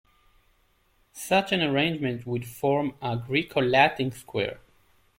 [1.13, 4.59] Such an arrangement would form a Graeco-Latin square.